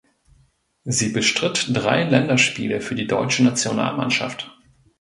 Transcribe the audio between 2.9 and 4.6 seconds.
die deutsche Nationalmannschaft.